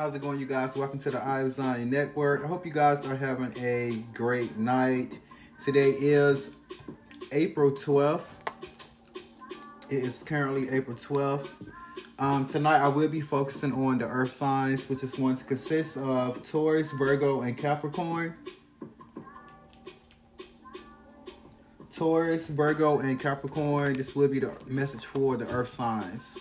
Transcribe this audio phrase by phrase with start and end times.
[0.00, 0.74] How's it going, you guys?
[0.74, 2.42] Welcome to the Eye of Zion Network.
[2.42, 5.12] I hope you guys are having a great night.
[5.62, 6.48] Today is
[7.32, 8.36] April 12th.
[9.90, 11.50] It is currently April 12th.
[12.18, 15.98] Um, tonight, I will be focusing on the earth signs, which is going to consist
[15.98, 18.34] of Taurus, Virgo, and Capricorn.
[21.94, 23.98] Taurus, Virgo, and Capricorn.
[23.98, 26.38] This will be the message for the earth signs.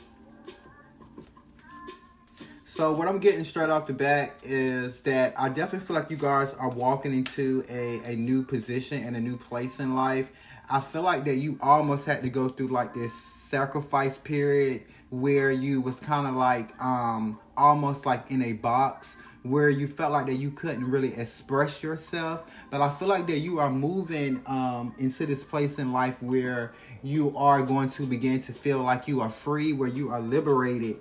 [2.80, 6.16] So what I'm getting straight off the bat is that I definitely feel like you
[6.16, 10.32] guys are walking into a, a new position and a new place in life.
[10.70, 13.12] I feel like that you almost had to go through like this
[13.50, 19.70] sacrifice period where you was kind of like um almost like in a box where
[19.70, 23.58] you felt like that you couldn't really express yourself but i feel like that you
[23.58, 28.52] are moving um into this place in life where you are going to begin to
[28.52, 30.98] feel like you are free where you are liberated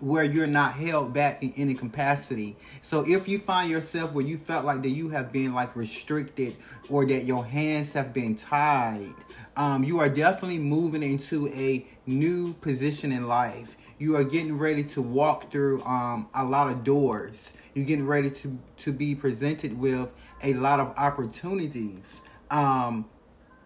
[0.00, 2.56] where you're not held back in any capacity.
[2.82, 6.56] So if you find yourself where you felt like that you have been like restricted
[6.88, 9.14] or that your hands have been tied,
[9.56, 13.76] um, you are definitely moving into a new position in life.
[13.98, 17.52] You are getting ready to walk through um, a lot of doors.
[17.74, 23.06] You're getting ready to, to be presented with a lot of opportunities um,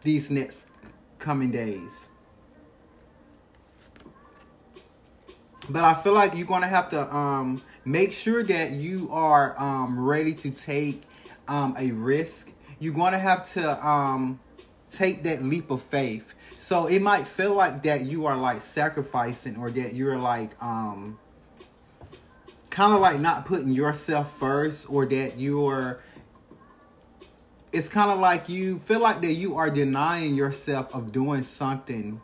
[0.02, 0.66] these next
[1.18, 2.08] coming days.
[5.68, 9.98] But I feel like you're gonna have to um, make sure that you are um,
[9.98, 11.02] ready to take
[11.48, 12.50] um, a risk.
[12.78, 14.40] You're gonna have to um,
[14.90, 16.34] take that leap of faith.
[16.60, 21.18] So it might feel like that you are like sacrificing, or that you're like um,
[22.70, 26.00] kind of like not putting yourself first, or that you're.
[27.72, 32.20] It's kind of like you feel like that you are denying yourself of doing something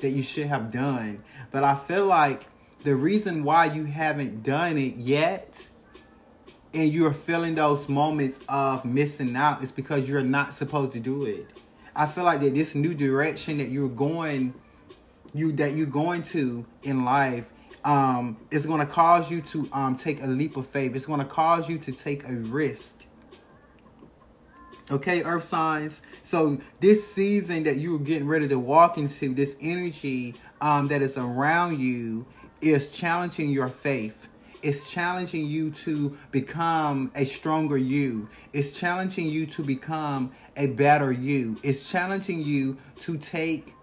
[0.00, 1.22] that you should have done.
[1.50, 2.46] But I feel like
[2.82, 5.66] the reason why you haven't done it yet
[6.74, 11.24] and you're feeling those moments of missing out is because you're not supposed to do
[11.24, 11.46] it.
[11.94, 14.54] I feel like that this new direction that you're going
[15.34, 17.50] you that you're going to in life
[17.84, 20.94] um is going to cause you to um take a leap of faith.
[20.94, 22.95] It's going to cause you to take a risk.
[24.88, 26.00] Okay, earth signs.
[26.22, 31.16] So this season that you're getting ready to walk into, this energy um, that is
[31.16, 32.24] around you
[32.60, 34.28] is challenging your faith.
[34.62, 38.28] It's challenging you to become a stronger you.
[38.52, 41.58] It's challenging you to become a better you.
[41.64, 43.74] It's challenging you to take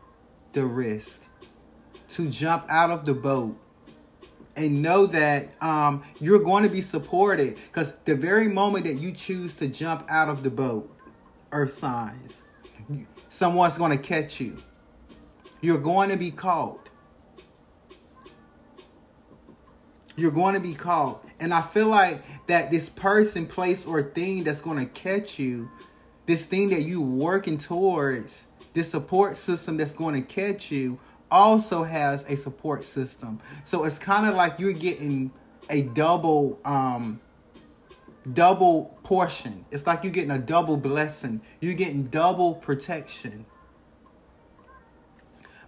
[0.54, 1.22] the risk,
[2.10, 3.58] to jump out of the boat,
[4.56, 9.12] and know that um, you're going to be supported because the very moment that you
[9.12, 10.93] choose to jump out of the boat,
[11.54, 12.44] earth signs.
[13.30, 14.62] Someone's going to catch you.
[15.62, 16.90] You're going to be caught.
[20.16, 21.26] You're going to be caught.
[21.40, 25.70] And I feel like that this person, place, or thing that's going to catch you,
[26.26, 31.00] this thing that you're working towards, this support system that's going to catch you,
[31.32, 33.40] also has a support system.
[33.66, 35.32] So it's kind of like you're getting
[35.70, 37.20] a double um,
[38.32, 39.66] double portion.
[39.72, 41.42] It's like you're getting a double blessing.
[41.60, 43.46] You're getting double protection.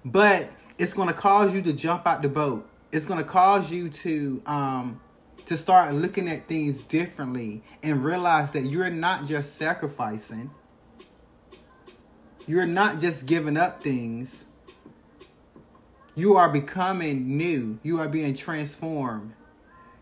[0.03, 2.69] But it's going to cause you to jump out the boat.
[2.91, 5.01] It's going to cause you to um
[5.47, 10.49] to start looking at things differently and realize that you're not just sacrificing.
[12.47, 14.44] You're not just giving up things.
[16.15, 17.79] You are becoming new.
[17.83, 19.35] You are being transformed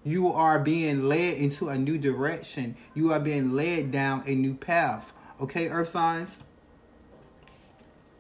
[0.04, 2.76] you are being led into a new direction.
[2.94, 5.14] You are being led down a new path.
[5.40, 6.38] Okay, earth signs?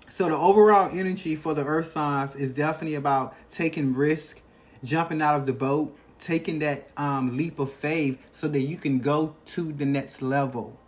[0.09, 4.41] So the overall energy for the earth signs is definitely about taking risk,
[4.83, 8.99] jumping out of the boat, taking that um, leap of faith so that you can
[8.99, 10.79] go to the next level.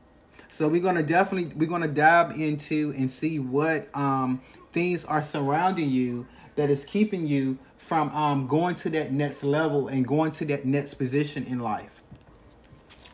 [0.50, 4.42] So we're gonna definitely we're gonna dive into and see what um,
[4.72, 9.88] things are surrounding you that is keeping you from um, going to that next level
[9.90, 12.02] and going to that next position in life.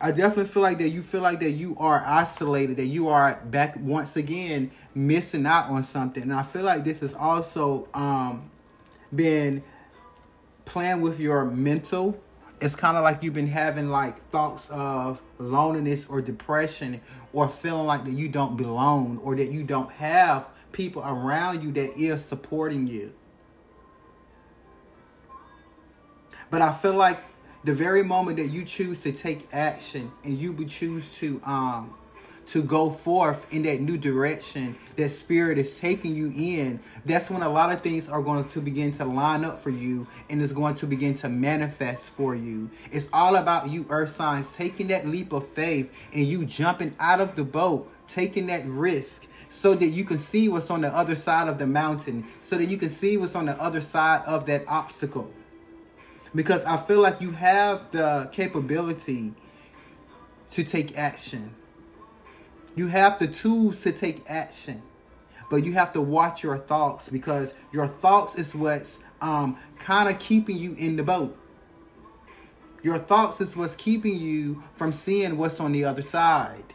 [0.00, 3.40] I definitely feel like that you feel like that you are isolated, that you are
[3.44, 6.22] back once again missing out on something.
[6.22, 8.50] And I feel like this has also um,
[9.14, 9.62] been
[10.64, 12.18] playing with your mental.
[12.60, 17.00] It's kind of like you've been having like thoughts of loneliness or depression
[17.32, 21.70] or feeling like that you don't belong or that you don't have people around you
[21.72, 23.12] that is supporting you.
[26.52, 27.18] But I feel like
[27.64, 31.94] the very moment that you choose to take action and you would choose to um
[32.48, 37.40] to go forth in that new direction that spirit is taking you in, that's when
[37.40, 40.52] a lot of things are going to begin to line up for you and is
[40.52, 42.68] going to begin to manifest for you.
[42.90, 47.20] It's all about you, earth signs, taking that leap of faith and you jumping out
[47.20, 51.14] of the boat, taking that risk so that you can see what's on the other
[51.14, 54.44] side of the mountain, so that you can see what's on the other side of
[54.46, 55.32] that obstacle.
[56.34, 59.34] Because I feel like you have the capability
[60.52, 61.54] to take action.
[62.74, 64.82] You have the tools to take action.
[65.50, 70.18] But you have to watch your thoughts because your thoughts is what's um, kind of
[70.18, 71.36] keeping you in the boat.
[72.82, 76.74] Your thoughts is what's keeping you from seeing what's on the other side.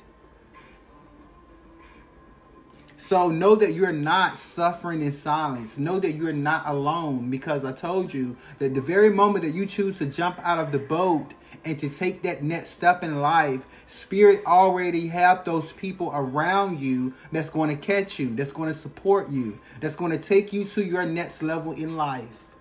[3.08, 5.78] So know that you're not suffering in silence.
[5.78, 9.66] Know that you're not alone because I told you that the very moment that you
[9.66, 11.34] choose to jump out of the boat
[11.64, 17.14] and to take that next step in life, spirit already have those people around you
[17.32, 20.66] that's going to catch you, that's going to support you, that's going to take you
[20.66, 22.56] to your next level in life.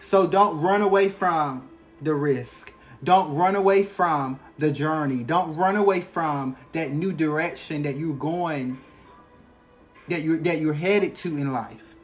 [0.00, 1.68] So don't run away from
[2.00, 2.71] the risk.
[3.04, 5.24] Don't run away from the journey.
[5.24, 8.78] Don't run away from that new direction that you're going
[10.08, 11.94] that you're that you're headed to in life.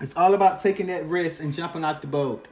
[0.00, 2.48] It's all about taking that risk and jumping out the boat.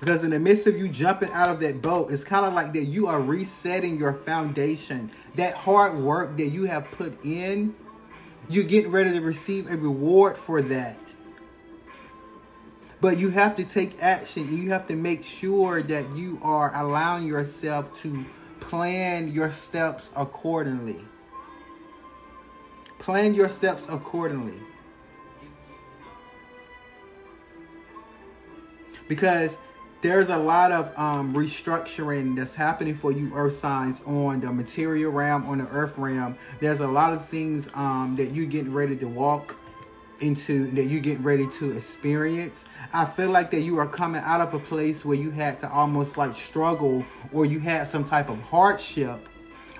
[0.00, 2.72] Because in the midst of you jumping out of that boat, it's kind of like
[2.74, 5.10] that you are resetting your foundation.
[5.34, 7.74] That hard work that you have put in
[8.48, 10.98] you're getting ready to receive a reward for that.
[13.00, 16.74] But you have to take action and you have to make sure that you are
[16.74, 18.24] allowing yourself to
[18.60, 21.04] plan your steps accordingly.
[22.98, 24.60] Plan your steps accordingly.
[29.08, 29.56] Because
[30.02, 35.10] there's a lot of um, restructuring that's happening for you earth signs on the material
[35.10, 36.36] realm on the earth realm.
[36.60, 39.56] There's a lot of things um, that you're getting ready to walk
[40.20, 42.64] into that you're getting ready to experience.
[42.92, 45.70] I feel like that you are coming out of a place where you had to
[45.70, 49.28] almost like struggle or you had some type of hardship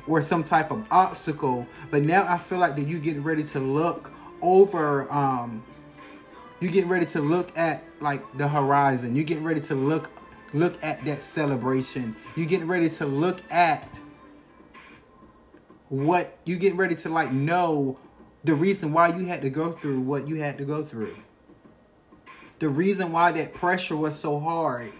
[0.06, 1.66] or some type of obstacle.
[1.90, 5.62] But now i feel like that you're getting ready to look over um,
[6.60, 9.14] you're getting ready to look at like the horizon.
[9.14, 10.10] You're getting ready to look
[10.52, 12.16] look at that celebration.
[12.34, 13.98] You're getting ready to look at
[15.88, 17.98] what you getting ready to like know
[18.44, 21.16] the reason why you had to go through what you had to go through.
[22.58, 24.92] The reason why that pressure was so hard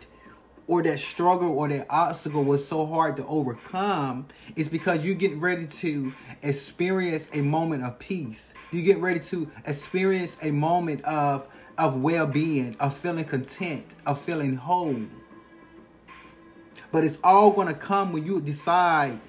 [0.66, 4.26] or that struggle or that obstacle was so hard to overcome
[4.56, 6.12] is because you're getting ready to
[6.42, 8.52] experience a moment of peace.
[8.70, 11.48] You get ready to experience a moment of
[11.78, 15.02] of well-being, of feeling content, of feeling whole.
[16.90, 19.20] But it's all going to come when you decide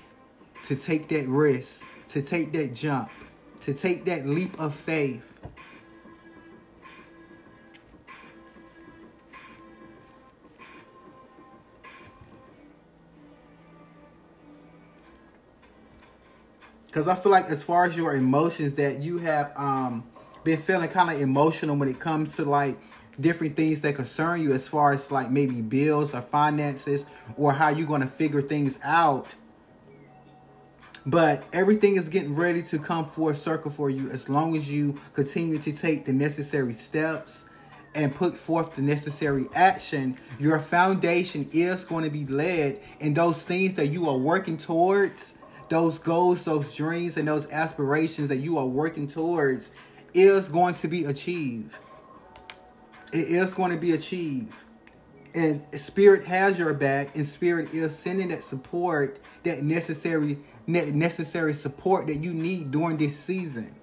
[0.67, 3.09] to take that risk, to take that jump,
[3.61, 5.39] to take that leap of faith.
[16.97, 20.03] Because I feel like as far as your emotions that you have um,
[20.43, 22.75] been feeling kind of emotional when it comes to like
[23.19, 27.05] different things that concern you as far as like maybe bills or finances
[27.35, 29.27] or how you're going to figure things out.
[31.05, 34.99] But everything is getting ready to come full circle for you as long as you
[35.13, 37.45] continue to take the necessary steps
[37.93, 40.17] and put forth the necessary action.
[40.39, 45.35] Your foundation is going to be led in those things that you are working towards,
[45.69, 49.71] those goals, those dreams, and those aspirations that you are working towards
[50.13, 51.75] is going to be achieved.
[53.13, 54.53] It is going to be achieved.
[55.33, 62.07] And spirit has your back and spirit is sending that support, that necessary necessary support
[62.07, 63.73] that you need during this season.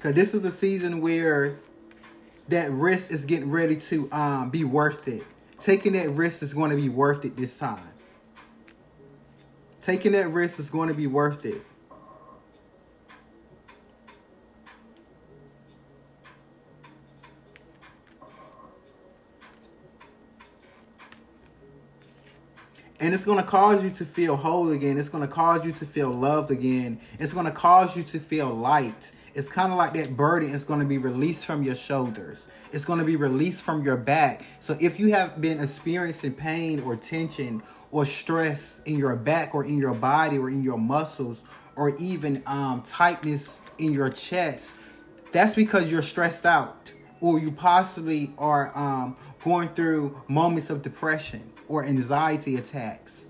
[0.00, 1.58] Cause this is a season where
[2.48, 5.24] that risk is getting ready to um, be worth it.
[5.58, 7.80] Taking that risk is going to be worth it this time.
[9.82, 11.62] Taking that risk is going to be worth it.
[22.98, 24.98] And it's going to cause you to feel whole again.
[24.98, 26.98] It's going to cause you to feel loved again.
[27.18, 29.12] It's going to cause you to feel light.
[29.36, 32.42] It's kind of like that burden is going to be released from your shoulders.
[32.72, 34.42] It's going to be released from your back.
[34.60, 39.62] So if you have been experiencing pain or tension or stress in your back or
[39.62, 41.42] in your body or in your muscles
[41.76, 44.70] or even um, tightness in your chest,
[45.32, 46.90] that's because you're stressed out
[47.20, 53.25] or you possibly are um, going through moments of depression or anxiety attacks.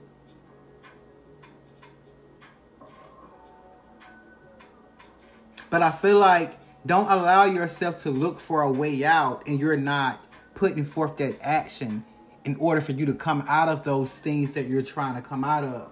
[5.70, 9.76] But I feel like don't allow yourself to look for a way out and you're
[9.76, 12.04] not putting forth that action
[12.44, 15.42] in order for you to come out of those things that you're trying to come
[15.42, 15.90] out of.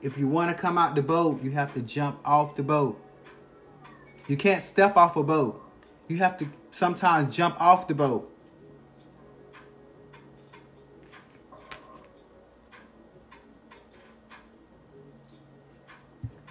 [0.00, 2.98] If you want to come out the boat, you have to jump off the boat.
[4.26, 5.62] You can't step off a boat.
[6.08, 8.28] You have to sometimes jump off the boat.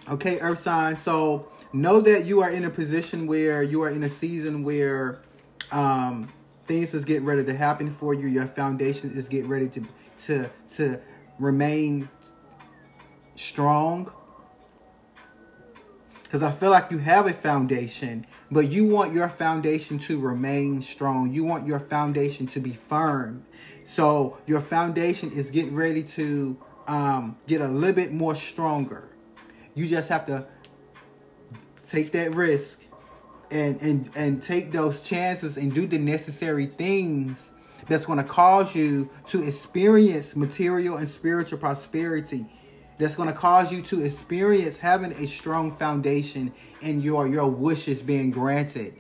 [0.08, 0.96] Okay, Earth sign.
[0.96, 5.22] So know that you are in a position where you are in a season where
[5.72, 6.32] um,
[6.68, 8.28] things is getting ready to happen for you.
[8.28, 9.88] Your foundation is getting ready to
[10.26, 11.00] to to
[11.40, 12.10] remain
[13.36, 14.12] strong.
[16.24, 20.82] Because I feel like you have a foundation, but you want your foundation to remain
[20.82, 21.34] strong.
[21.34, 23.44] You want your foundation to be firm.
[23.86, 29.10] So your foundation is getting ready to um, get a little bit more stronger.
[29.76, 30.46] You just have to
[31.92, 32.80] take that risk
[33.52, 37.38] and and and take those chances and do the necessary things
[37.88, 42.46] that's going to cause you to experience material and spiritual prosperity.
[42.98, 48.02] That's going to cause you to experience having a strong foundation and your your wishes
[48.02, 48.94] being granted.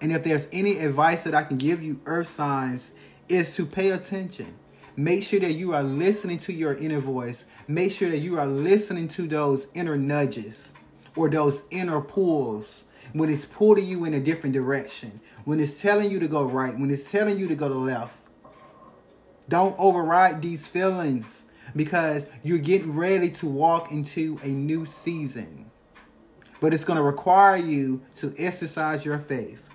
[0.00, 2.90] And if there's any advice that i can give you earth signs
[3.28, 4.54] is to pay attention
[4.96, 8.46] make sure that you are listening to your inner voice make sure that you are
[8.46, 10.72] listening to those inner nudges
[11.16, 16.10] or those inner pulls when it's pulling you in a different direction, when it's telling
[16.10, 18.18] you to go right, when it's telling you to go to left.
[19.48, 21.42] Don't override these feelings
[21.76, 25.70] because you're getting ready to walk into a new season.
[26.60, 29.68] But it's going to require you to exercise your faith.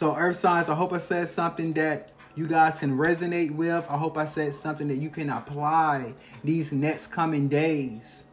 [0.00, 3.84] So, Earth signs, I hope I said something that you guys can resonate with.
[3.86, 8.24] I hope I said something that you can apply these next coming days.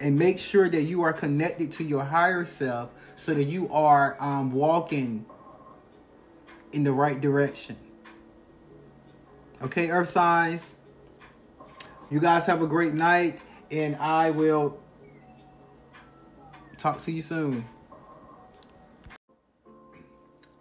[0.00, 4.16] And make sure that you are connected to your higher self so that you are
[4.18, 5.24] um, walking
[6.72, 7.76] in the right direction.
[9.62, 10.74] Okay, Earth signs.
[12.10, 13.38] You guys have a great night,
[13.70, 14.82] and I will
[16.78, 17.64] talk to you soon.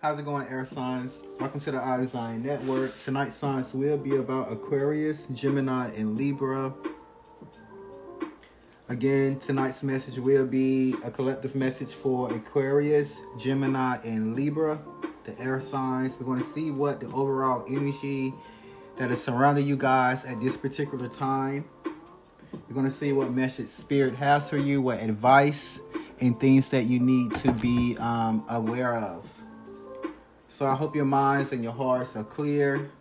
[0.02, 1.24] How's it going, air signs?
[1.42, 2.94] Welcome to the Eye of Zion Network.
[3.04, 6.74] Tonight's signs will be about Aquarius, Gemini, and Libra.
[8.88, 14.80] Again, tonight's message will be a collective message for Aquarius, Gemini, and Libra,
[15.26, 16.18] the air signs.
[16.18, 18.34] We're going to see what the overall energy
[18.96, 21.66] that is surrounding you guys at this particular time.
[22.54, 25.82] We're going to see what message Spirit has for you, what advice
[26.22, 29.39] and things that you need to be um, aware of.
[30.60, 32.92] So I hope your minds and your hearts are clear.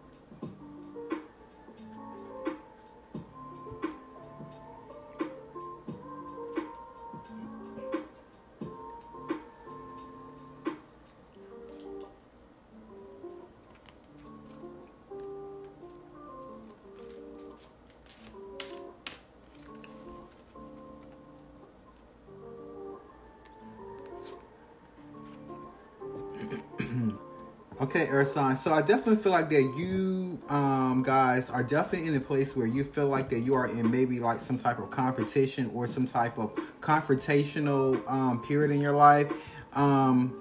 [27.80, 28.56] Okay, Earth sign.
[28.56, 32.66] So I definitely feel like that you um, guys are definitely in a place where
[32.66, 36.04] you feel like that you are in maybe like some type of competition or some
[36.04, 39.32] type of confrontational um, period in your life.
[39.74, 40.36] Um,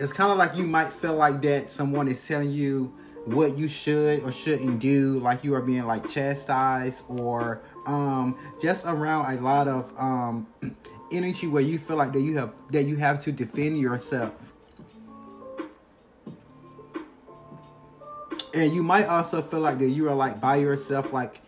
[0.00, 2.92] it's kind of like you might feel like that someone is telling you
[3.26, 8.84] what you should or shouldn't do, like you are being like chastised or um, just
[8.86, 10.48] around a lot of um,
[11.12, 14.53] energy where you feel like that you have that you have to defend yourself
[18.54, 21.40] and you might also feel like that you are like by yourself like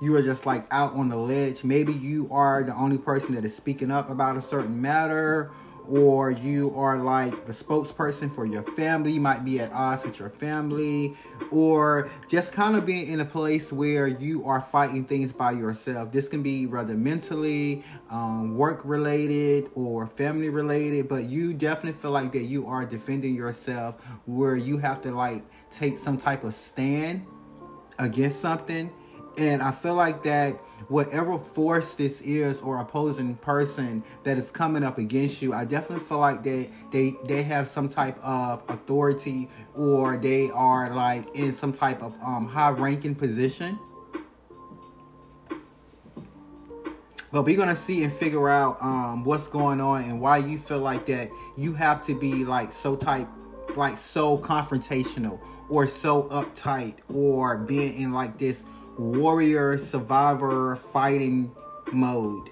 [0.00, 1.62] you are just like out on the ledge.
[1.62, 5.50] Maybe you are the only person that is speaking up about a certain matter
[5.88, 10.18] or you are like the spokesperson for your family you might be at odds with
[10.18, 11.14] your family
[11.50, 16.10] or just kind of being in a place where you are fighting things by yourself.
[16.10, 22.10] This can be rather mentally um, work related or family related but you definitely feel
[22.10, 26.54] like that you are defending yourself where you have to like take some type of
[26.54, 27.26] stand
[27.98, 28.90] against something
[29.36, 30.54] And I feel like that
[30.88, 36.04] whatever force this is or opposing person that is coming up against you, I definitely
[36.04, 41.52] feel like they they they have some type of authority or they are like in
[41.52, 43.78] some type of um, high ranking position.
[47.32, 50.78] But we're gonna see and figure out um, what's going on and why you feel
[50.78, 53.26] like that you have to be like so type
[53.74, 58.62] like so confrontational or so uptight or being in like this
[58.98, 61.50] warrior survivor fighting
[61.92, 62.50] mode.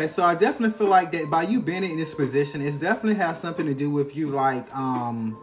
[0.00, 3.16] Okay, so I definitely feel like that by you being in this position, it definitely
[3.16, 5.38] has something to do with you like um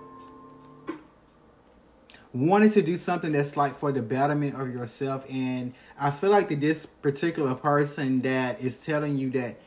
[2.34, 5.24] wanting to do something that's like for the betterment of yourself.
[5.30, 9.62] And I feel like that this particular person that is telling you that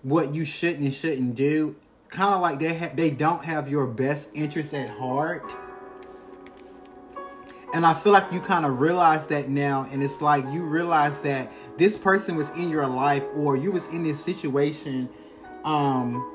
[0.00, 1.76] what you shouldn't and shouldn't do
[2.08, 5.54] kind of like they ha- they don't have your best interest at heart
[7.72, 11.18] and I feel like you kind of realize that now, and it's like you realize
[11.20, 15.08] that this person was in your life, or you was in this situation.
[15.64, 16.28] Um,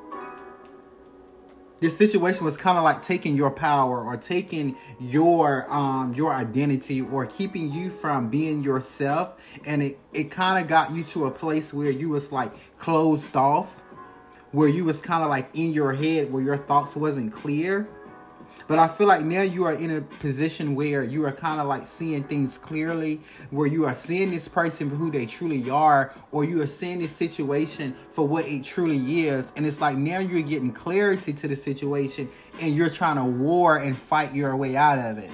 [1.79, 7.01] this situation was kind of like taking your power, or taking your um your identity,
[7.01, 11.31] or keeping you from being yourself, and it it kind of got you to a
[11.31, 13.83] place where you was like closed off,
[14.53, 17.87] where you was kind of like in your head, where your thoughts wasn't clear
[18.67, 21.67] but I feel like now you are in a position where you are kind of
[21.67, 26.13] like seeing things clearly, where you are seeing this person for who they truly are,
[26.31, 29.45] or you are seeing this situation for what it truly is.
[29.55, 33.77] And it's like now you're getting clarity to the situation and you're trying to war
[33.77, 35.31] and fight your way out of it.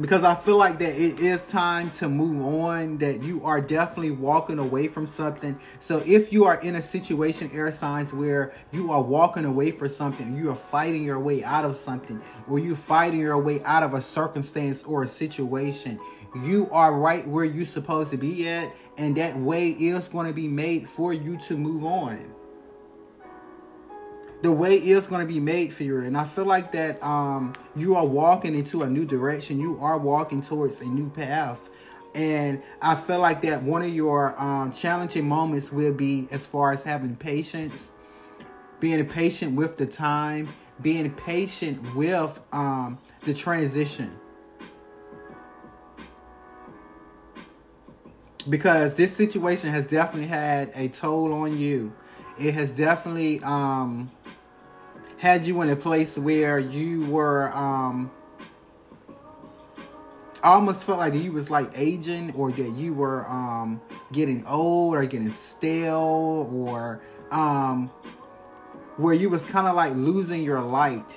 [0.00, 4.12] Because I feel like that it is time to move on, that you are definitely
[4.12, 5.58] walking away from something.
[5.78, 9.90] So if you are in a situation, air signs, where you are walking away from
[9.90, 13.82] something, you are fighting your way out of something, or you're fighting your way out
[13.82, 16.00] of a circumstance or a situation,
[16.42, 20.32] you are right where you're supposed to be at, and that way is going to
[20.32, 22.34] be made for you to move on
[24.42, 25.98] the way is going to be made for you.
[25.98, 29.60] And i feel like that um you are walking into a new direction.
[29.60, 31.68] You are walking towards a new path.
[32.14, 36.72] And i feel like that one of your um challenging moments will be as far
[36.72, 37.90] as having patience
[38.80, 40.48] being patient with the time
[40.82, 44.18] being patient with um the transition.
[48.48, 51.92] Because this situation has definitely had a toll on you.
[52.38, 54.10] It has definitely um
[55.20, 58.10] had you in a place where you were um
[60.42, 65.04] almost felt like you was like aging or that you were um getting old or
[65.04, 67.88] getting stale or um
[68.96, 71.10] where you was kind of like losing your light.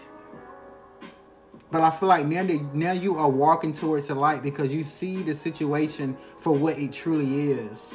[1.72, 4.84] But I feel like now that now you are walking towards the light because you
[4.84, 7.94] see the situation for what it truly is.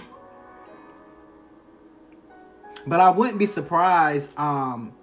[2.87, 4.94] But I wouldn't be surprised um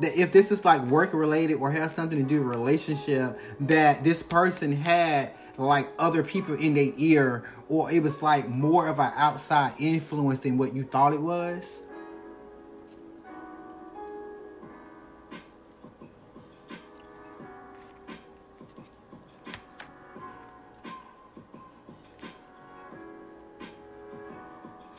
[0.00, 4.04] that if this is like work related or has something to do with relationship, that
[4.04, 9.00] this person had like other people in their ear, or it was like more of
[9.00, 11.82] an outside influence than what you thought it was.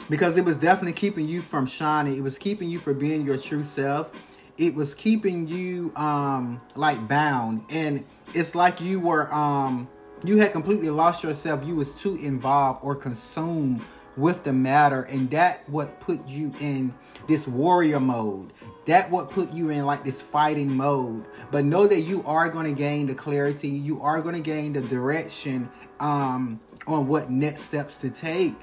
[0.09, 2.17] because it was definitely keeping you from shining.
[2.17, 4.11] It was keeping you from being your true self
[4.59, 7.63] it was keeping you um like bound.
[7.69, 9.87] And it's like you were um
[10.23, 11.65] you had completely lost yourself.
[11.65, 13.81] You was too involved or consumed
[14.17, 15.03] with the matter.
[15.03, 16.93] And that what put you in
[17.27, 18.51] this warrior mode.
[18.85, 21.25] That what put you in like this fighting mode.
[21.51, 23.69] But know that you are going to gain the clarity.
[23.69, 25.69] You are going to gain the direction
[26.01, 28.55] um on what next steps to take.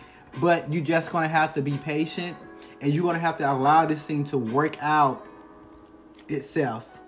[0.43, 2.37] But you just going to have to be patient.
[2.83, 5.26] And you're going to have to allow this thing to work out
[6.29, 7.01] itself.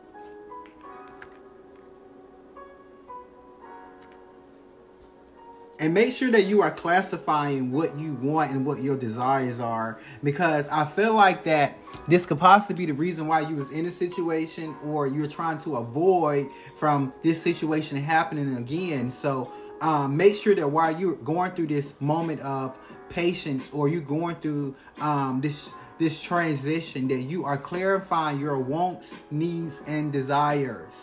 [5.80, 9.98] and make sure that you are classifying what you want and what your desires are
[10.22, 11.76] because i feel like that
[12.06, 15.58] this could possibly be the reason why you was in a situation or you're trying
[15.58, 19.50] to avoid from this situation happening again so
[19.80, 22.76] um, make sure that while you're going through this moment of
[23.08, 29.12] patience or you're going through um, this this transition that you are clarifying your wants
[29.30, 30.94] needs and desires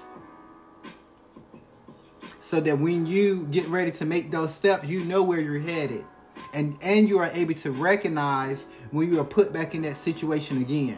[2.46, 6.06] so that when you get ready to make those steps, you know where you're headed.
[6.54, 10.62] And and you are able to recognize when you are put back in that situation
[10.62, 10.98] again.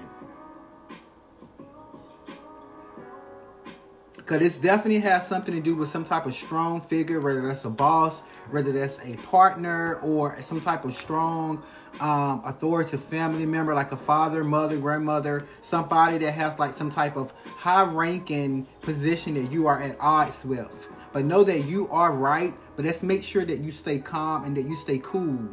[4.17, 7.63] Because this definitely has something to do with some type of strong figure, whether that's
[7.63, 8.19] a boss,
[8.51, 11.63] whether that's a partner, or some type of strong
[11.99, 17.15] um, authoritative family member, like a father, mother, grandmother, somebody that has like some type
[17.15, 20.87] of high ranking position that you are at odds with.
[21.13, 22.53] But know that you are right.
[22.75, 25.49] But let's make sure that you stay calm and that you stay cool.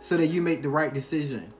[0.00, 1.52] So that you make the right decision.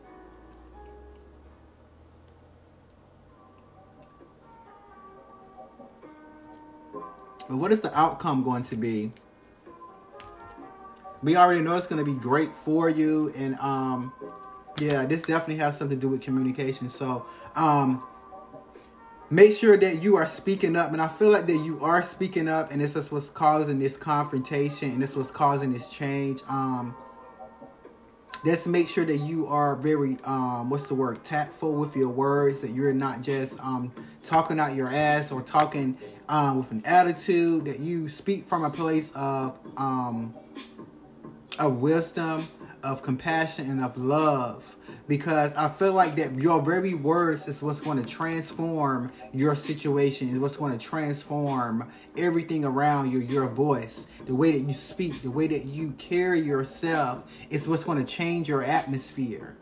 [7.51, 9.13] But what is the outcome going to be?
[11.23, 13.33] We already know it's going to be great for you.
[13.37, 14.13] And um,
[14.79, 16.89] yeah, this definitely has something to do with communication.
[16.89, 18.03] So um,
[19.31, 22.49] make sure that you are speaking up and i feel like that you are speaking
[22.49, 26.93] up and this is what's causing this confrontation and this was causing this change um
[28.45, 32.59] let's make sure that you are very um what's the word tactful with your words
[32.59, 33.93] that you're not just um
[34.25, 35.97] talking out your ass or talking
[36.29, 40.35] um with an attitude that you speak from a place of um
[41.61, 42.49] of wisdom
[42.83, 47.81] of compassion and of love because I feel like that your very words is what's
[47.81, 54.07] going to transform your situation, is what's going to transform everything around you, your voice,
[54.27, 58.11] the way that you speak, the way that you carry yourself is what's going to
[58.11, 59.57] change your atmosphere.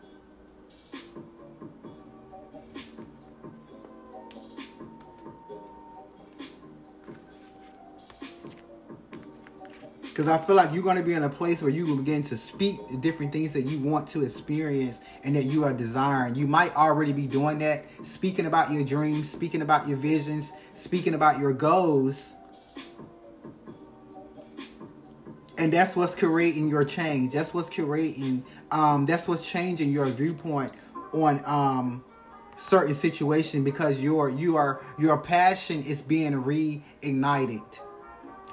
[10.19, 12.25] Because I feel like you're going to be in a place where you will begin
[12.25, 16.35] to speak different things that you want to experience and that you are desiring.
[16.35, 21.15] You might already be doing that, speaking about your dreams, speaking about your visions, speaking
[21.15, 22.21] about your goals.
[25.57, 27.35] And that's what's creating your change.
[27.35, 30.73] That's what's creating, um, that's what's changing your viewpoint
[31.13, 32.05] on um,
[32.57, 37.63] certain situation because your you are your passion is being reignited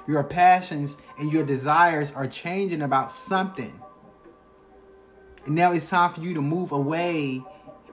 [0.06, 3.80] your passions and your desires are changing about something.
[5.44, 7.42] And now it's time for you to move away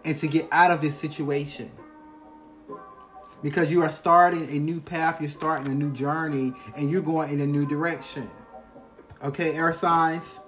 [0.06, 1.72] and to get out of this situation.
[3.42, 7.30] Because you are starting a new path, you're starting a new journey, and you're going
[7.30, 8.30] in a new direction.
[9.22, 10.40] Okay, air signs.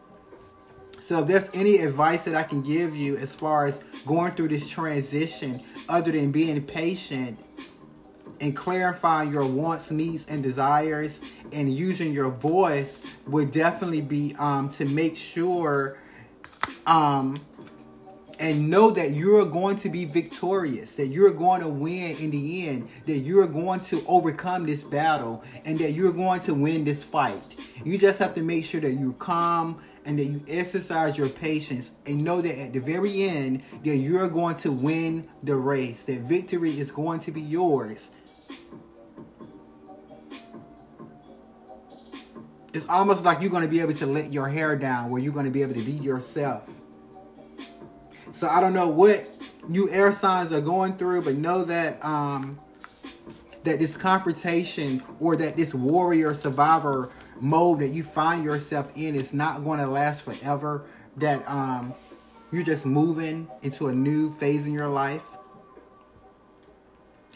[0.99, 4.47] So if there's any advice that I can give you as far as going through
[4.47, 7.39] this transition, other than being patient
[8.41, 11.21] and clarifying your wants, needs, and desires
[11.52, 15.98] and using your voice would definitely be um, to make sure
[16.86, 17.38] um,
[18.39, 22.67] and know that you're going to be victorious, that you're going to win in the
[22.67, 27.04] end, that you're going to overcome this battle, and that you're going to win this
[27.04, 27.56] fight.
[27.84, 31.91] You just have to make sure that you're calm and that you exercise your patience
[32.06, 36.21] and know that at the very end that you're going to win the race, that
[36.21, 38.10] victory is going to be yours.
[42.76, 45.34] It's almost like you're going to be able to let your hair down where you're
[45.34, 46.70] going to be able to be yourself.
[48.34, 49.30] So I don't know what
[49.70, 52.60] you air signs are going through, but know that um,
[53.64, 57.10] that this confrontation or that this warrior survivor
[57.40, 60.86] mode that you find yourself in is not going to last forever.
[61.18, 61.94] That um,
[62.52, 65.24] you're just moving into a new phase in your life,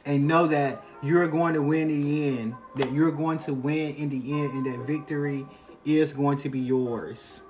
[0.06, 2.56] and know that you're going to win in the end.
[2.76, 5.46] That you're going to win in the end, and that victory
[5.86, 7.42] is going to be yours.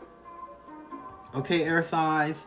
[1.36, 2.46] Okay, air signs.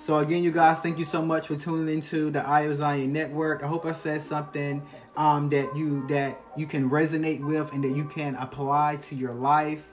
[0.00, 3.12] So again, you guys, thank you so much for tuning into the Eye of Zion
[3.12, 3.62] Network.
[3.62, 4.86] I hope I said something
[5.16, 9.32] um, that you that you can resonate with and that you can apply to your
[9.32, 9.88] life.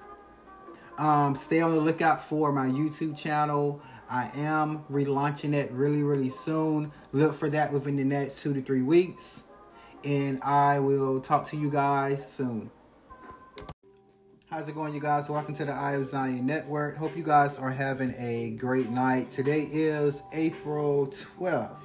[0.97, 3.81] Um, stay on the lookout for my YouTube channel.
[4.09, 6.91] I am relaunching it really, really soon.
[7.13, 9.43] Look for that within the next two to three weeks
[10.03, 12.71] and I will talk to you guys soon.
[14.49, 15.29] How's it going, you guys?
[15.29, 16.97] Welcome to the Eye of Zion Network.
[16.97, 19.31] Hope you guys are having a great night.
[19.31, 21.77] Today is April 12th.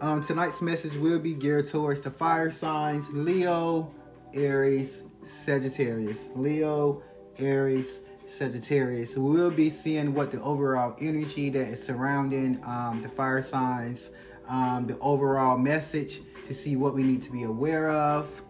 [0.00, 3.92] Um, tonight's message will be geared towards the fire signs Leo,
[4.32, 5.02] Aries,
[5.44, 6.18] Sagittarius.
[6.36, 7.02] Leo,
[7.38, 9.16] Aries, Sagittarius.
[9.16, 14.10] We'll be seeing what the overall energy that is surrounding um, the fire signs,
[14.48, 18.42] um, the overall message to see what we need to be aware of,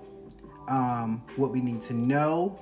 [0.69, 2.59] um, what we need to know.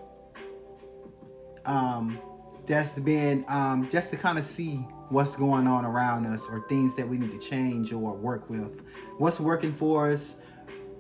[1.65, 2.19] Um,
[2.67, 4.79] that's been um, just to kind of see
[5.11, 8.83] what's going on around us or things that we need to change or work with.
[9.19, 10.35] What's working for us,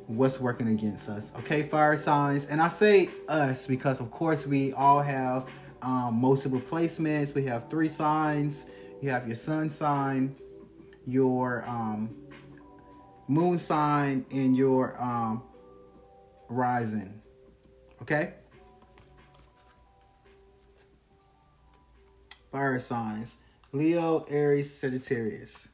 [0.07, 1.33] what's working against us.
[1.39, 2.47] Okay, fire signs.
[2.47, 5.47] And I say us because, of course, we all have
[5.83, 7.35] um, multiple placements.
[7.35, 8.67] We have three signs.
[9.03, 10.37] You have your sun sign,
[11.07, 12.15] your um,
[13.29, 15.43] moon sign, and your um,
[16.49, 17.21] rising.
[18.03, 18.33] Okay?
[22.51, 23.37] Fire signs
[23.73, 25.68] Leo, Aries, Sagittarius.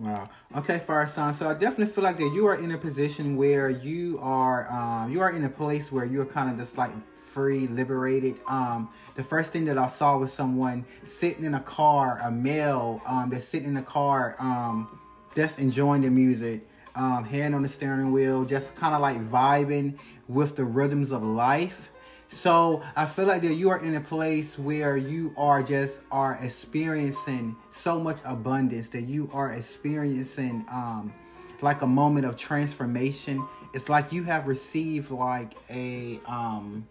[0.00, 0.30] Wow.
[0.56, 1.34] Okay, fire sign.
[1.34, 5.12] So I definitely feel like that you are in a position where you are um,
[5.12, 8.36] you are in a place where you're kind of just like free, liberated.
[8.48, 13.02] Um, the first thing that I saw was someone sitting in a car, a male
[13.04, 14.98] um, that's sitting in a car, um,
[15.36, 19.98] just enjoying the music, um, hand on the steering wheel, just kind of like vibing
[20.28, 21.90] with the rhythms of life.
[22.30, 26.38] So I feel like that you are in a place where you are just are
[26.40, 31.12] experiencing so much abundance that you are experiencing um,
[31.60, 33.46] like a moment of transformation.
[33.74, 36.86] It's like you have received like a um,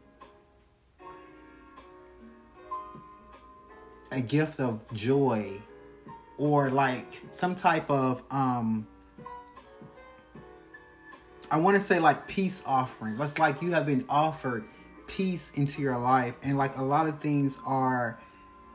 [4.12, 5.54] a gift of joy
[6.38, 8.88] or like some type of um
[11.52, 13.18] I want to say like peace offering.
[13.18, 14.66] That's like you have been offered
[15.10, 16.36] peace into your life.
[16.42, 18.20] And like a lot of things are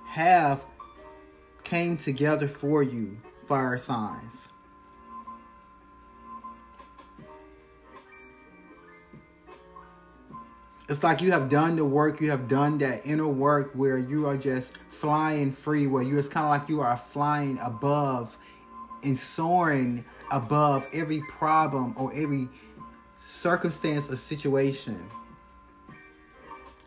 [0.06, 0.64] have
[1.62, 3.16] came together for you
[3.46, 4.48] fire signs.
[10.86, 14.26] It's like you have done the work you have done that inner work where you
[14.26, 18.36] are just flying free where you it's kind of like you are flying above
[19.02, 22.48] and soaring above every problem or every
[23.26, 25.08] circumstance or situation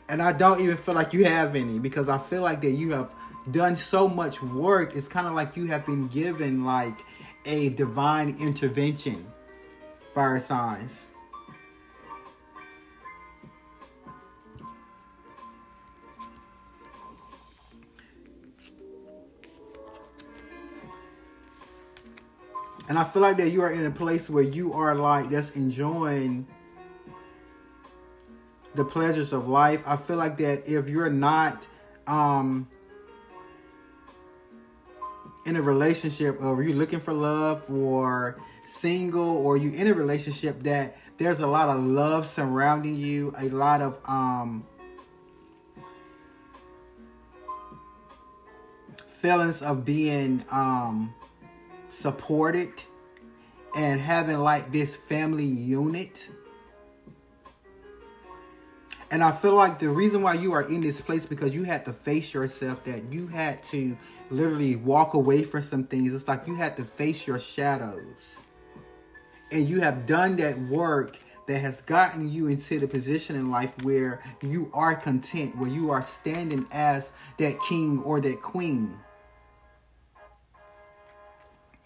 [0.09, 2.91] and I don't even feel like you have any because I feel like that you
[2.91, 3.13] have
[3.51, 4.95] done so much work.
[4.95, 7.03] It's kind of like you have been given like
[7.45, 9.25] a divine intervention,
[10.13, 11.05] fire signs.
[22.89, 25.57] And I feel like that you are in a place where you are like just
[25.57, 26.47] enjoying
[28.77, 29.81] the pleasures of life.
[29.85, 31.67] I feel like that if you're not
[32.05, 32.67] um,
[35.45, 40.61] in a relationship or you're looking for love or single or you in a relationship
[40.63, 44.63] that there's a lot of love surrounding you, a lot of um,
[49.07, 51.13] feelings of being um,
[51.89, 52.71] supported
[53.75, 56.27] and having like this family unit
[59.09, 61.85] and I feel like the reason why you are in this place because you had
[61.85, 63.97] to face yourself that you had to
[64.29, 66.13] literally walk away from some things.
[66.13, 68.35] It's like you had to face your shadows.
[69.49, 73.71] And you have done that work that has gotten you into the position in life
[73.81, 78.99] where you are content, where you are standing as that king or that queen.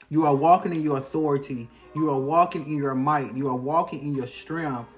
[0.10, 1.70] You are walking in your authority.
[1.94, 3.36] You are walking in your might.
[3.36, 4.90] You are walking in your strength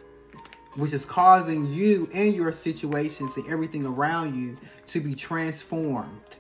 [0.75, 4.57] which is causing you and your situations and everything around you
[4.87, 6.37] to be transformed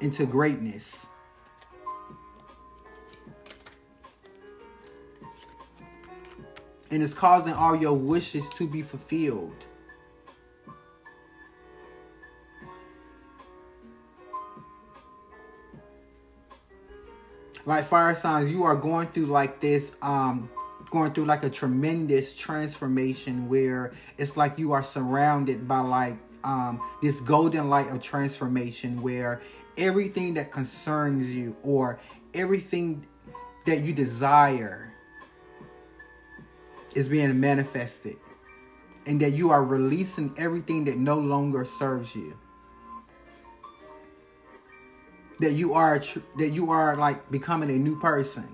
[0.00, 1.06] into greatness.
[6.90, 9.66] And it's causing all your wishes to be fulfilled.
[17.66, 20.50] Like fire signs, you are going through like this um
[20.94, 26.80] going through like a tremendous transformation where it's like you are surrounded by like um,
[27.02, 29.42] this golden light of transformation where
[29.76, 31.98] everything that concerns you or
[32.32, 33.04] everything
[33.66, 34.94] that you desire
[36.94, 38.16] is being manifested
[39.06, 42.38] and that you are releasing everything that no longer serves you.
[45.40, 46.00] That you are
[46.38, 48.46] that you are like becoming a new person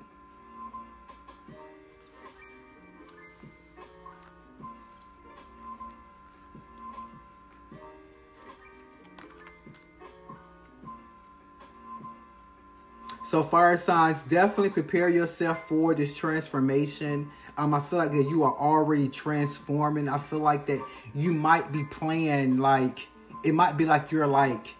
[13.31, 17.31] So fire signs, definitely prepare yourself for this transformation.
[17.57, 20.09] Um, I feel like that you are already transforming.
[20.09, 23.07] I feel like that you might be playing like
[23.45, 24.75] it might be like you're like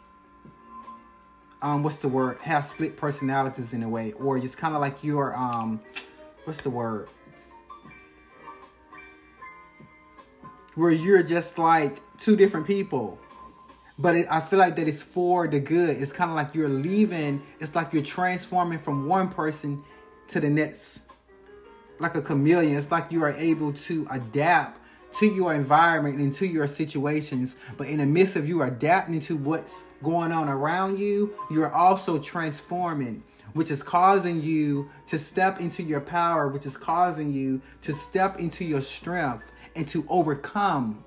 [1.63, 4.97] um what's the word have split personalities in a way or just kind of like
[5.05, 5.81] you're um
[6.45, 7.09] what's the word
[10.75, 13.17] where you're just like two different people
[14.01, 15.91] but it, i feel like that it's for the good.
[15.91, 19.83] It's kind of like you're leaving it's like you're transforming from one person
[20.29, 21.01] to the next.
[21.99, 22.79] Like a chameleon.
[22.79, 24.81] It's like you are able to adapt
[25.19, 27.57] to your environment and to your situations.
[27.77, 32.19] But in the midst of you adapting to what's going on around you, you're also
[32.19, 37.93] transforming, which is causing you to step into your power, which is causing you to
[37.93, 41.05] step into your strength and to overcome.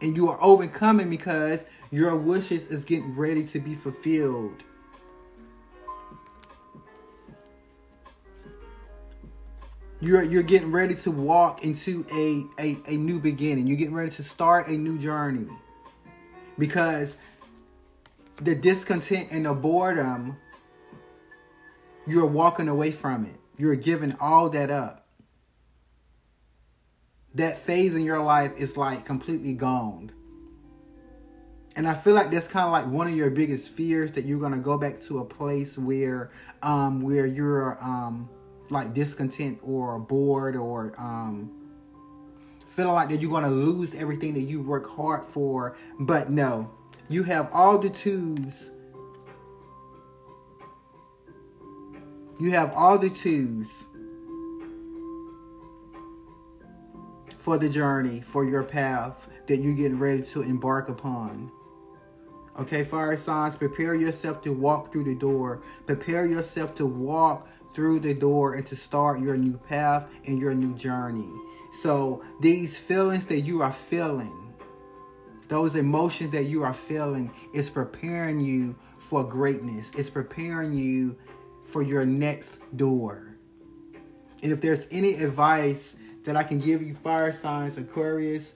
[0.00, 4.64] And you are overcoming because your wishes is getting ready to be fulfilled.
[10.02, 13.66] You're you're getting ready to walk into a, a, a new beginning.
[13.66, 15.48] You're getting ready to start a new journey
[16.58, 17.16] because
[18.36, 20.38] the discontent and the boredom,
[22.06, 23.36] you're walking away from it.
[23.58, 24.99] You're giving all that up.
[27.34, 30.12] That phase in your life is like completely gone.
[31.76, 34.40] And I feel like that's kind of like one of your biggest fears that you're
[34.40, 36.30] gonna go back to a place where,
[36.62, 38.28] um, where you're um,
[38.70, 41.50] like discontent or bored or um,
[42.66, 45.76] feeling like that you're to lose everything that you work hard for.
[45.98, 46.70] But no,
[47.08, 48.70] you have all the tools.
[52.38, 53.68] You have all the tools
[57.40, 61.50] for the journey, for your path that you're getting ready to embark upon.
[62.58, 65.62] Okay, fire signs, prepare yourself to walk through the door.
[65.86, 70.52] Prepare yourself to walk through the door and to start your new path and your
[70.52, 71.30] new journey.
[71.82, 74.52] So these feelings that you are feeling,
[75.48, 79.90] those emotions that you are feeling, is preparing you for greatness.
[79.96, 81.16] It's preparing you
[81.64, 83.34] for your next door.
[84.42, 88.54] And if there's any advice that I can give you, fire signs, Aquarius,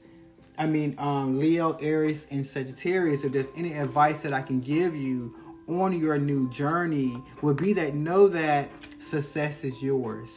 [0.56, 4.94] I mean, um, Leo, Aries, and Sagittarius, if there's any advice that I can give
[4.94, 5.34] you
[5.66, 10.30] on your new journey, would be that know that success is yours.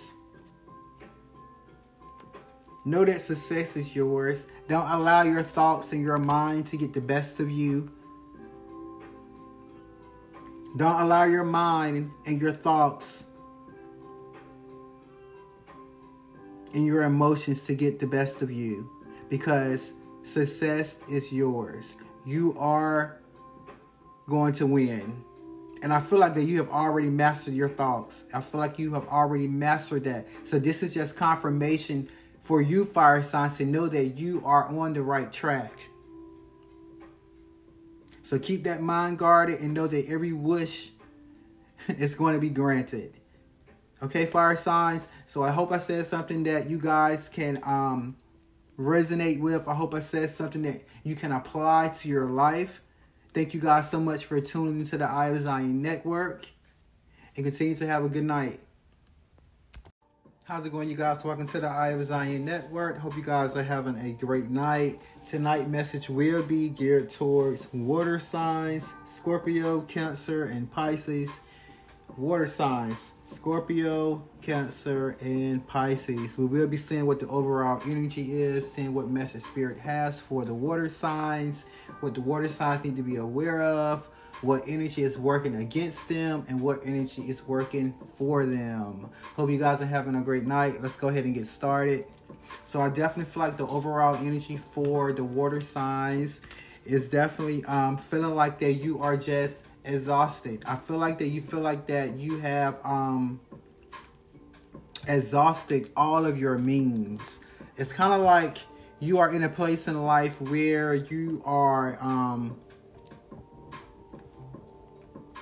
[2.85, 4.47] Know that success is yours.
[4.69, 7.91] Don't allow your thoughts and your mind to get the best of you.
[10.77, 13.25] Don't allow your mind and your thoughts
[16.73, 18.89] and your emotions to get the best of you
[19.29, 21.95] because success is yours.
[22.25, 23.21] You are
[24.27, 25.23] going to win.
[25.83, 28.23] And I feel like that you have already mastered your thoughts.
[28.33, 30.27] I feel like you have already mastered that.
[30.43, 34.93] So this is just confirmation for you, fire signs, to know that you are on
[34.93, 35.71] the right track.
[38.23, 40.91] So keep that mind guarded and know that every wish
[41.87, 43.13] is going to be granted.
[44.01, 45.07] Okay, fire signs.
[45.25, 48.15] So I hope I said something that you guys can um,
[48.77, 49.67] resonate with.
[49.67, 52.81] I hope I said something that you can apply to your life.
[53.33, 56.45] Thank you guys so much for tuning into the Eye of Zion Network.
[57.35, 58.59] And continue to have a good night.
[60.43, 61.23] How's it going, you guys?
[61.23, 62.99] Welcome to the Eye of Zion Network.
[62.99, 65.01] Hope you guys are having a great night.
[65.29, 71.29] Tonight message will be geared towards water signs, Scorpio, Cancer, and Pisces.
[72.15, 76.37] Water signs, Scorpio, Cancer, and Pisces.
[76.37, 80.45] We will be seeing what the overall energy is, seeing what message spirit has for
[80.45, 81.65] the water signs,
[81.99, 84.07] what the water signs need to be aware of,
[84.41, 89.09] what energy is working against them and what energy is working for them.
[89.35, 90.81] Hope you guys are having a great night.
[90.81, 92.05] Let's go ahead and get started.
[92.63, 96.39] So I definitely feel like the overall energy for the water signs
[96.85, 99.55] is definitely um, feeling like that you are just
[99.87, 100.63] exhausted.
[100.65, 103.39] I feel like that you feel like that you have um,
[105.07, 107.39] exhausted all of your means.
[107.77, 108.57] It's kind of like
[108.99, 112.59] you are in a place in life where you are um,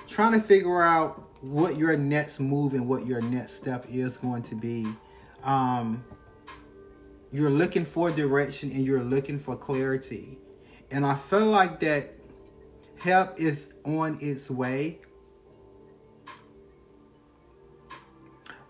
[0.06, 4.42] trying to figure out what your next move and what your next step is going
[4.42, 4.86] to be.
[5.44, 6.04] Um,
[7.32, 10.38] you're looking for direction and you're looking for clarity.
[10.90, 12.15] And I feel like that
[12.98, 15.00] help is on its way.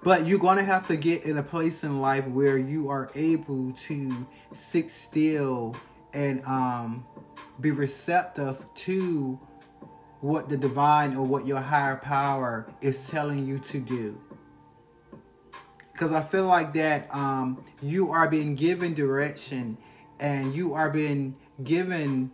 [0.02, 3.10] But you're going to have to get in a place in life where you are
[3.16, 5.74] able to sit still
[6.12, 7.04] and um,
[7.60, 9.38] be receptive to
[10.20, 14.20] what the divine or what your higher power is telling you to do.
[15.92, 19.76] Because I feel like that um, you are being given direction
[20.20, 22.30] and you are being given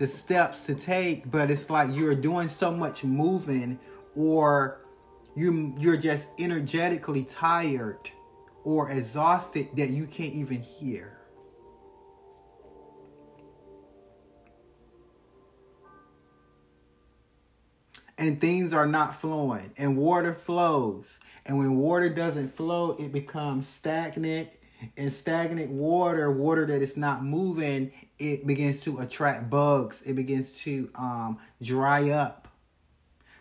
[0.00, 3.78] the steps to take, but it's like you're doing so much moving
[4.16, 4.80] or
[5.36, 8.10] you you're just energetically tired
[8.64, 11.18] or exhausted that you can't even hear.
[18.16, 21.18] And things are not flowing, and water flows.
[21.44, 24.48] And when water doesn't flow, it becomes stagnant.
[24.96, 30.00] And stagnant water, water that is not moving, it begins to attract bugs.
[30.04, 32.48] It begins to um, dry up.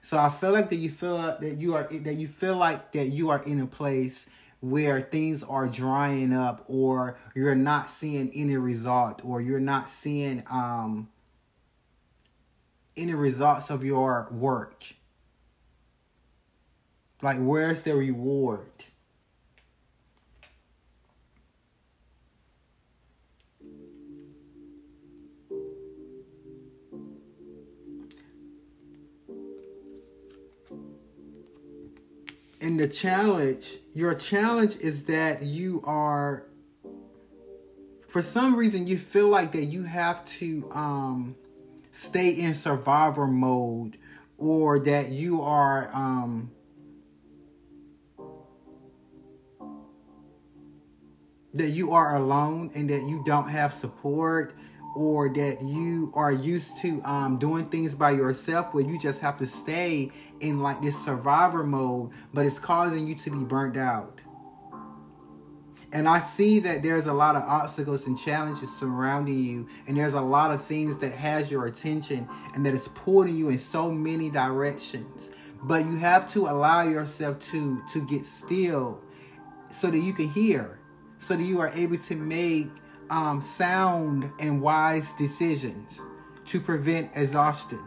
[0.01, 2.93] So I feel like that you feel like that you are that you feel like
[2.93, 4.25] that you are in a place
[4.59, 10.43] where things are drying up or you're not seeing any result or you're not seeing
[10.49, 11.09] um
[12.97, 14.83] any results of your work.
[17.21, 18.85] Like where's the reward?
[32.69, 36.45] And the challenge, your challenge is that you are,
[38.07, 41.35] for some reason, you feel like that you have to um,
[41.91, 43.97] stay in survivor mode
[44.37, 46.51] or that you are um,
[51.55, 54.53] that you are alone and that you don't have support
[54.95, 59.37] or that you are used to um, doing things by yourself where you just have
[59.37, 64.19] to stay in like this survivor mode, but it's causing you to be burnt out.
[65.91, 70.13] And I see that there's a lot of obstacles and challenges surrounding you, and there's
[70.13, 73.91] a lot of things that has your attention and that is pulling you in so
[73.91, 75.31] many directions.
[75.63, 79.01] But you have to allow yourself to to get still
[79.71, 80.79] so that you can hear,
[81.17, 82.69] so that you are able to make
[83.09, 86.01] um, sound and wise decisions
[86.45, 87.79] to prevent exhaustion,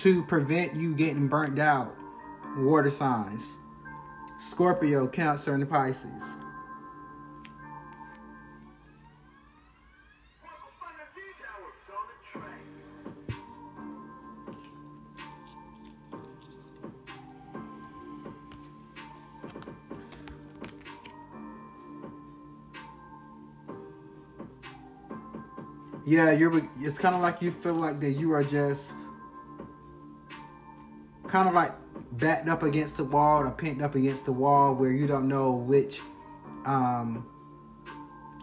[0.00, 1.94] to prevent you getting burnt out.
[2.56, 3.44] Water signs
[4.50, 6.22] Scorpio, Cancer, and Pisces.
[26.14, 26.62] Yeah, you're.
[26.80, 28.92] It's kind of like you feel like that you are just
[31.26, 31.72] kind of like
[32.12, 35.52] backed up against the wall or pinned up against the wall where you don't know
[35.52, 36.00] which
[36.66, 37.26] um,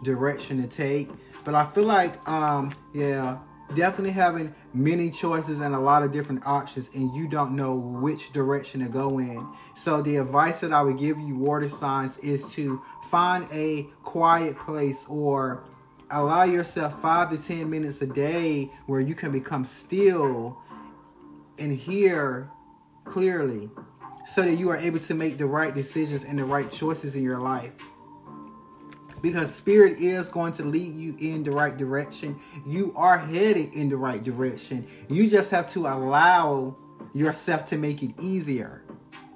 [0.02, 1.08] direction to take.
[1.44, 3.38] But I feel like, um, yeah,
[3.74, 8.32] definitely having many choices and a lot of different options, and you don't know which
[8.32, 9.46] direction to go in.
[9.74, 14.58] So the advice that I would give you, water signs, is to find a quiet
[14.58, 15.64] place or
[16.12, 20.58] allow yourself five to ten minutes a day where you can become still
[21.58, 22.48] and hear
[23.04, 23.70] clearly
[24.32, 27.22] so that you are able to make the right decisions and the right choices in
[27.22, 27.72] your life.
[29.20, 32.38] Because spirit is going to lead you in the right direction.
[32.66, 34.86] You are headed in the right direction.
[35.08, 36.76] You just have to allow
[37.12, 38.84] yourself to make it easier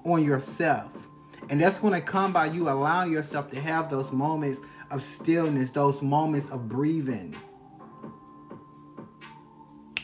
[0.05, 1.07] on yourself.
[1.49, 4.61] And that's going to come by you allowing yourself to have those moments
[4.97, 7.37] of stillness, those moments of breathing,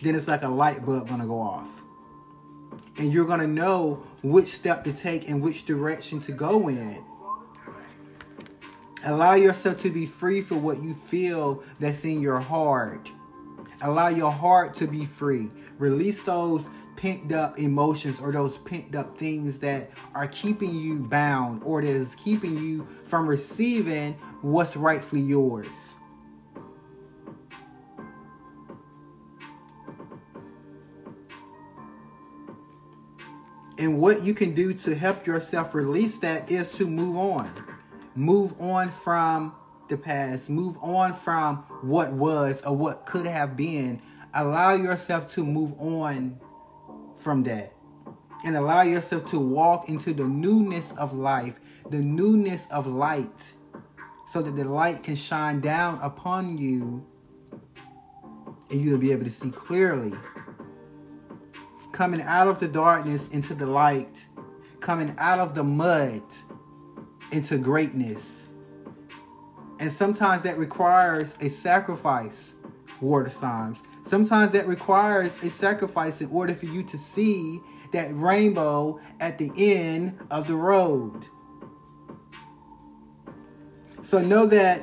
[0.02, 1.82] then it's like a light bulb gonna go off.
[2.98, 7.02] And you're gonna know which step to take and which direction to go in.
[9.04, 13.10] Allow yourself to be free for what you feel that's in your heart.
[13.80, 15.50] Allow your heart to be free.
[15.78, 16.62] Release those
[16.96, 21.88] pent up emotions or those pent up things that are keeping you bound or that
[21.88, 25.66] is keeping you from receiving what's rightfully yours.
[33.78, 37.50] And what you can do to help yourself release that is to move on.
[38.14, 39.54] Move on from
[39.88, 40.48] the past.
[40.48, 44.00] Move on from what was or what could have been.
[44.34, 46.38] Allow yourself to move on
[47.22, 47.72] from that
[48.44, 51.60] and allow yourself to walk into the newness of life,
[51.90, 53.52] the newness of light,
[54.30, 57.06] so that the light can shine down upon you
[58.70, 60.12] and you'll be able to see clearly.
[61.92, 64.26] Coming out of the darkness into the light,
[64.80, 66.22] coming out of the mud
[67.30, 68.46] into greatness.
[69.78, 72.54] And sometimes that requires a sacrifice,
[73.00, 73.78] water signs.
[74.06, 77.60] Sometimes that requires a sacrifice in order for you to see
[77.92, 81.26] that rainbow at the end of the road.
[84.02, 84.82] So know that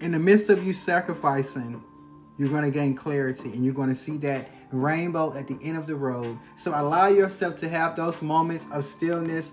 [0.00, 1.82] in the midst of you sacrificing,
[2.38, 5.76] you're going to gain clarity and you're going to see that rainbow at the end
[5.76, 6.38] of the road.
[6.56, 9.50] So allow yourself to have those moments of stillness,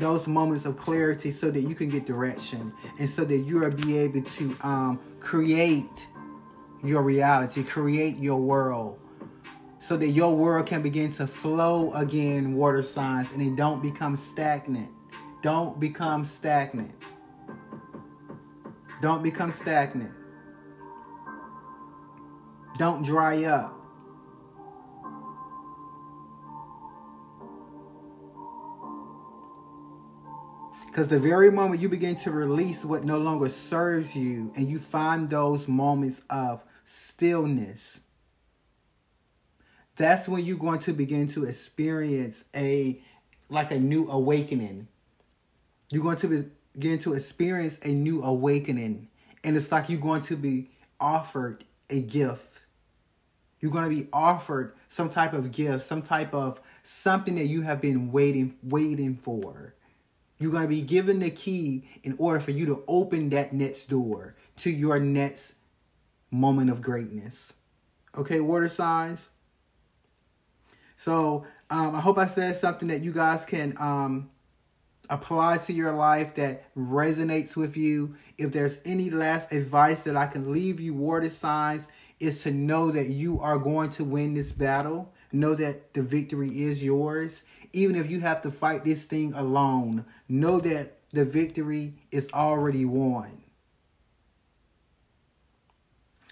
[0.00, 3.70] those moments of clarity so that you can get direction and so that you will
[3.70, 6.08] be able to um, create
[6.82, 8.98] your reality, create your world
[9.80, 14.16] so that your world can begin to flow again, water signs, and it don't become
[14.16, 14.88] stagnant.
[15.42, 16.92] Don't become stagnant.
[19.02, 20.12] Don't become stagnant.
[22.78, 23.79] Don't dry up.
[30.90, 34.80] Because the very moment you begin to release what no longer serves you and you
[34.80, 38.00] find those moments of stillness,
[39.94, 43.00] that's when you're going to begin to experience a
[43.48, 44.88] like a new awakening.
[45.90, 49.08] You're going to begin to experience a new awakening.
[49.44, 50.70] And it's like you're going to be
[51.00, 52.66] offered a gift.
[53.60, 57.62] You're going to be offered some type of gift, some type of something that you
[57.62, 59.74] have been waiting waiting for.
[60.40, 63.90] You're going to be given the key in order for you to open that next
[63.90, 65.52] door to your next
[66.30, 67.52] moment of greatness.
[68.16, 69.28] Okay, water signs.
[70.96, 74.30] So um, I hope I said something that you guys can um,
[75.10, 78.14] apply to your life that resonates with you.
[78.38, 81.86] If there's any last advice that I can leave you, water signs,
[82.18, 85.12] is to know that you are going to win this battle.
[85.32, 87.42] Know that the victory is yours.
[87.72, 92.84] Even if you have to fight this thing alone, know that the victory is already
[92.84, 93.42] won.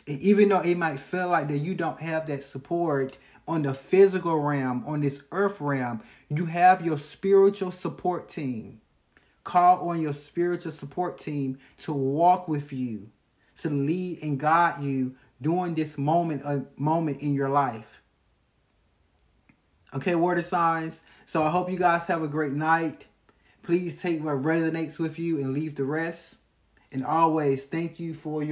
[0.07, 3.75] And even though it might feel like that you don't have that support on the
[3.75, 8.81] physical realm, on this earth realm, you have your spiritual support team.
[9.45, 13.11] Call on your spiritual support team to walk with you,
[13.61, 18.03] to lead and guide you during this moment a moment in your life.
[19.95, 21.01] Okay, water signs.
[21.29, 23.05] So I hope you guys have a great night.
[23.63, 26.37] Please take what resonates with you and leave the rest.
[26.91, 28.47] And always thank you for your